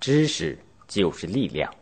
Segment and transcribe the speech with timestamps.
[0.00, 1.74] 知识就是力量。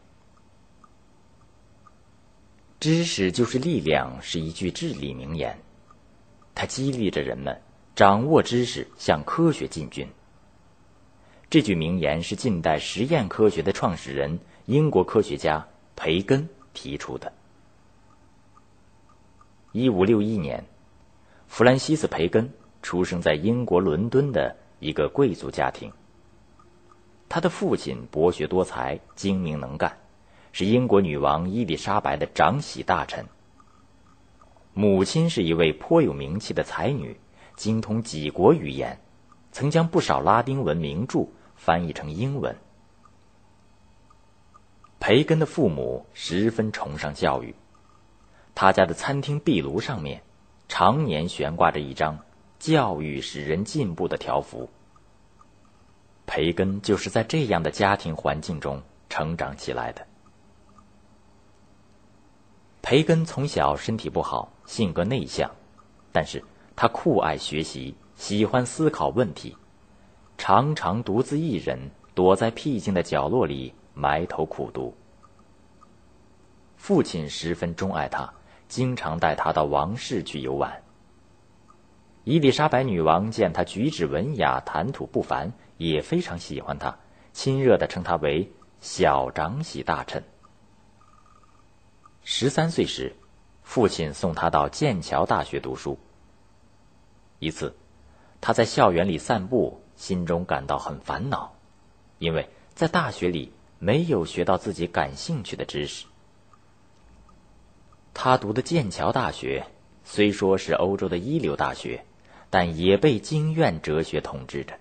[2.81, 5.57] 知识就是力量是一句至理名言，
[6.53, 7.61] 它激励着人们
[7.95, 10.09] 掌握知识，向科学进军。
[11.49, 17.33] 这句名言是近代实验科学的创始人英国科学家培根提出的。
[19.71, 20.65] 一五六一年，
[21.47, 25.93] 弗兰西斯·培根出生在英国伦敦的一个贵族家庭。
[27.39, 29.97] 他的父亲博学多才、精明能干。
[30.51, 33.27] 是英国女王伊丽莎白的长喜大臣。
[34.75, 37.17] 母亲是一位颇有名气的才女，
[37.55, 38.99] 精通几国语言，
[39.53, 42.57] 曾将不少拉丁文名著翻译成英文。
[44.99, 47.55] 培根的父母十分崇尚教育，
[48.57, 50.23] 他家的餐厅壁炉上面
[50.67, 52.19] 常年悬挂着一张
[52.59, 54.69] “教育使人进步”的条幅。
[56.29, 60.07] 培根就是在这样的家庭环境中成长起来的。
[62.83, 65.51] 培根从小身体不好，性格内向，
[66.13, 66.45] 但是
[66.77, 69.57] 他酷爱学习，喜欢思考问题，
[70.37, 74.95] 常常独自一人躲在僻静的角落里埋头苦读。
[76.77, 78.31] 父亲十分钟爱他，
[78.69, 80.83] 经常带他到王室去游玩。
[82.25, 86.99] 伊丽莎白女王见他举止文雅，谈吐不凡，也非常喜欢他，
[87.33, 90.23] 亲热的称他为小长喜大臣。
[92.23, 93.17] 十三岁时，
[93.63, 95.99] 父亲送他到剑桥大学读书。
[97.39, 97.75] 一次，
[98.41, 101.55] 他在校园里散步，心中感到很烦恼，
[102.19, 106.07] 因为在大学里没有学到自己感兴趣的知识。
[108.13, 109.65] 他读的剑桥大学
[110.03, 112.05] 虽说是欧洲的一流大学，
[112.51, 114.79] 但也被经院哲学统治着，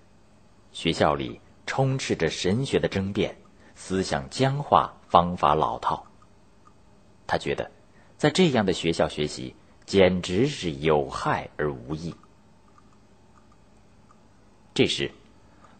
[0.72, 3.36] 学校里充斥着神学的争辩，
[3.74, 6.06] 思想僵化，方法老套。
[7.26, 7.70] 他觉得，
[8.16, 12.14] 在这样的学校学习简直是有害而无益。
[14.74, 15.10] 这时，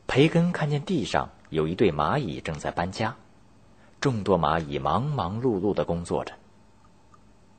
[0.07, 3.17] 培根看见地上有一对蚂蚁正在搬家，
[4.01, 6.35] 众多蚂蚁忙忙碌碌的工作着。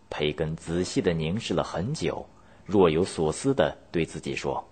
[0.09, 2.27] 培根仔细的凝视了很久，
[2.65, 4.67] 若有所思的对自己说：“，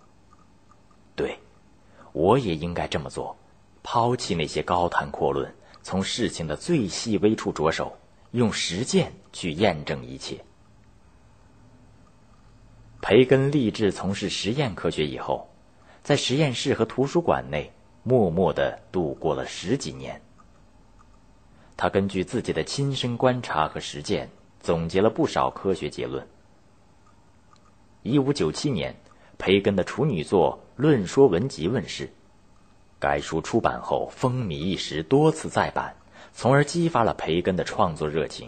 [2.17, 3.38] 我也应该这么做，
[3.83, 7.95] 抛弃那些高谈阔论，从事情的最细微处着手。”
[8.31, 10.44] 用实践去验证一切。
[13.01, 15.50] 培根立志从事实验科学以后，
[16.03, 17.72] 在实验室和图书馆内
[18.03, 20.22] 默默的度过了十几年。
[21.77, 24.29] 他根据自己的亲身观察和实践，
[24.59, 26.27] 总结了不少科学结论。
[28.03, 28.94] 一五九七年，
[29.38, 32.09] 培根的处女作《论说文集》问世，
[33.00, 35.96] 该书出版后风靡一时，多次再版。
[36.34, 38.48] 从而激发了培根的创作热情。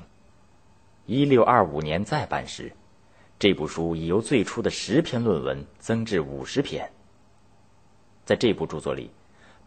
[1.07, 2.71] 一六二五年再版时，
[3.39, 6.87] 这部书已由最初的十篇论文增至五十篇。
[8.25, 9.09] 在这部著作里，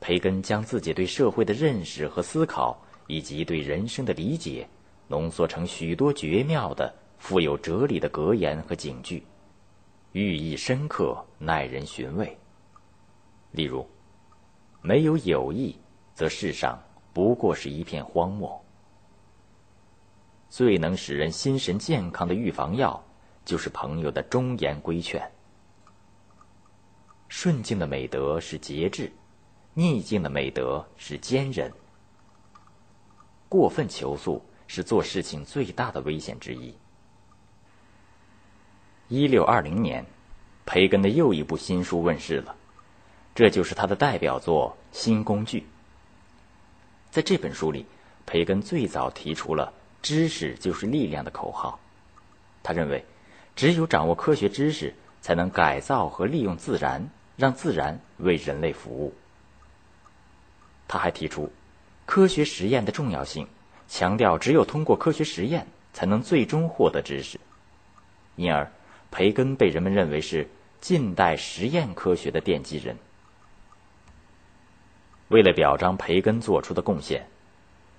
[0.01, 4.69] 培根将自己对社会的认识和思考，以及对人生的理解，
[5.09, 9.21] 浓缩成许多绝妙的、富有哲理的格言和警句，
[10.13, 12.39] 寓意深刻，耐人寻味。
[13.53, 13.87] 例如，
[14.83, 15.79] 没有友谊，
[16.15, 16.79] 则世上。
[17.15, 18.63] 不过是一片荒漠。
[20.49, 23.03] 最能使人心神健康的预防药，
[23.45, 25.31] 就是朋友的忠言规劝。
[27.29, 29.13] 顺境的美德是节制，
[29.75, 31.71] 逆境的美德是坚忍。
[33.49, 36.75] 过分求速是做事情最大的危险之一。
[39.13, 40.07] 一六二零年，
[40.65, 42.57] 培根的又一部新书问世了，
[43.35, 45.61] 这就是他的代表作《新工具》。
[47.11, 47.85] 在这本书里，
[48.25, 51.79] 培根最早提出了“知识就是力量”的口号。
[52.63, 53.05] 他认为，
[53.55, 57.07] 只有掌握科学知识，才能改造和利用自然，
[57.37, 59.13] 让自然为人类服务。
[60.89, 61.53] 他还提出
[62.07, 63.47] 科学实验的重要性，
[63.89, 67.39] 强调只有通过科学实验，才能最终获得知识。
[68.37, 68.73] 因而，
[69.13, 70.49] 培根被人们认为是
[70.81, 72.97] 近代实验科学的奠基人。
[75.29, 77.27] 为了表彰培根做出的贡献，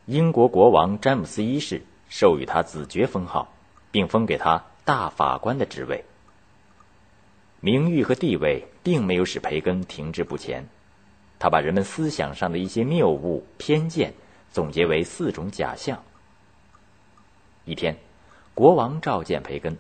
[0.06, 3.54] 英国国王詹姆斯一世授予他子爵封号，
[3.92, 6.04] 并封给他大法官的职位。
[7.62, 10.68] 名誉和地位并没有使培根停滞不前，
[11.40, 14.14] 他把人们思想上的一些谬误、偏见
[14.52, 16.04] 总结为四种假象。
[17.66, 17.96] 一天，
[18.54, 19.78] 国王召见培根，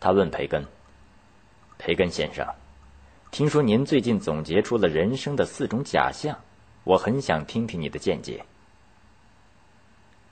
[0.00, 0.64] 他问培根
[1.78, 2.46] ：“培根先生，
[3.30, 6.38] 听说您最近总结出了人生的四种假象。”
[6.84, 8.44] 我很想听听你的见解。”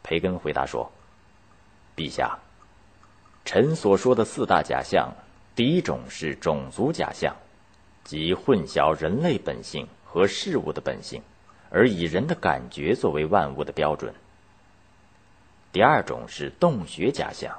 [0.03, 0.91] 培根回答说
[1.95, 2.39] ：“陛下，
[3.45, 5.13] 臣所说的四大假象，
[5.55, 7.37] 第一种是种族假象，
[8.05, 11.21] 即混淆人类本性和事物的本性，
[11.69, 14.15] 而以人的感觉作为万物的标准。
[15.73, 17.55] 第二种是洞穴假象，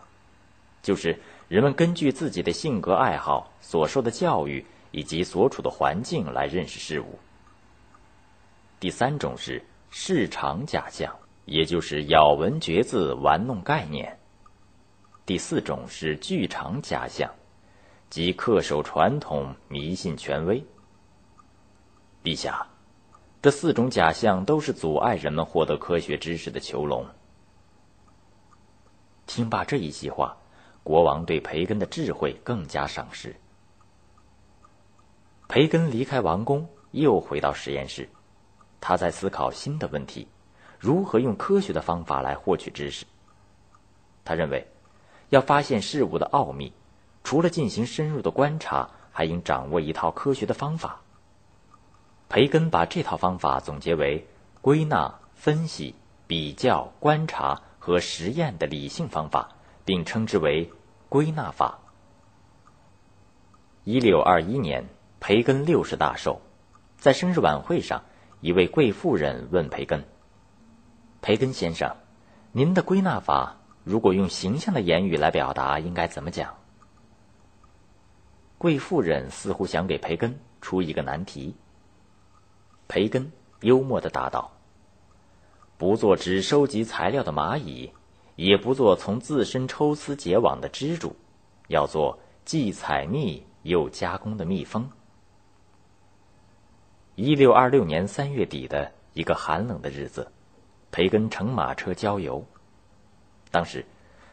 [0.81, 7.19] 就是人们根据自己的性格爱好、所受的教育以及所处的环境来认识事物。
[8.79, 11.13] 第三种是市场假象。”
[11.47, 14.19] 也就是咬文嚼字、玩弄概念。
[15.25, 17.33] 第四种是剧场假象，
[18.09, 20.61] 即恪守传统、迷信权威。
[22.21, 22.67] 陛下，
[23.41, 27.05] 这四种假象都是阻碍人们获得科学知识的囚笼。
[29.25, 30.35] 听罢这一席话，
[30.87, 33.35] 国王对培根的智慧更加赏识。
[35.49, 38.07] 培根离开王宫，又回到实验室，
[38.79, 40.29] 他在思考新的问题。
[40.79, 43.05] 如何用科学的方法来获取知识？
[44.23, 44.65] 他认为，
[45.27, 46.71] 要发现事物的奥秘，
[47.21, 51.01] 除了进行深入的观察，还应掌握一套科学的方法。
[52.29, 54.25] 培根把这套方法总结为
[54.61, 55.95] 归纳、分析、
[56.27, 59.49] 比较、观察和实验的理性方法，
[59.83, 60.71] 并称之为
[61.09, 61.79] 归纳法。
[63.85, 64.89] 一六二一年，
[65.21, 66.41] 培根六十大寿，
[66.97, 68.03] 在生日晚会上，
[68.41, 70.03] 一位贵妇人问培根。
[71.21, 71.95] 培根先生，
[72.51, 73.55] 您的归纳法
[73.85, 76.55] 如果用形象的言语来表达，应该怎么讲？
[78.57, 81.55] 贵妇人似乎想给培根出一个难题。
[82.89, 83.31] 培根
[83.61, 84.51] 幽默的答道
[85.77, 87.93] ：“不做只收集材料的蚂蚁，
[88.37, 91.13] 也不做从自身抽丝结网的蜘蛛，
[91.67, 94.89] 要做既采蜜又加工的蜜蜂。”
[97.15, 100.31] 一六二六年三月底的一个寒冷的日子。
[100.89, 102.45] 培根乘马车郊游，
[103.51, 103.85] 当时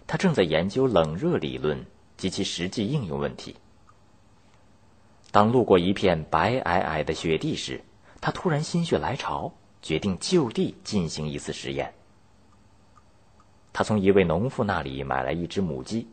[0.06, 1.84] 他正在研究冷热理论
[2.16, 3.56] 及其实际应用问题。
[5.32, 7.82] 当路过一片白皑皑的雪地时，
[8.20, 9.52] 他突然心血来潮，
[9.82, 11.92] 决定就地进行一次实验。
[13.74, 16.08] 他从一位农妇那里买来一只母鸡，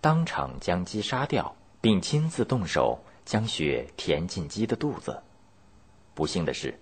[0.00, 5.20] 当场将鸡杀掉，并亲自动手将血填进鸡的肚子。
[6.14, 6.78] 不幸的是，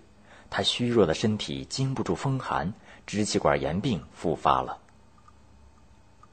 [0.49, 2.71] 他虚弱的身体经不住风寒。
[3.07, 4.79] 支气管炎病复发了。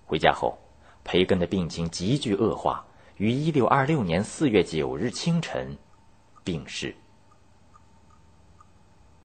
[0.07, 0.59] 回家后，
[1.05, 2.87] 培根的病情急剧恶化，
[3.19, 5.77] 于一六二六年四月九日清晨
[6.43, 6.97] 病逝。